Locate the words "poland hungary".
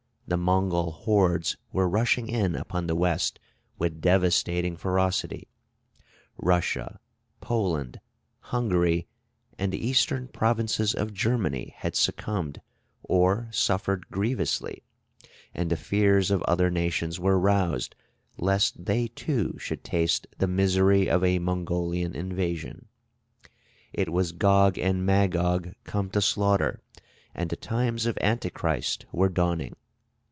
7.41-9.07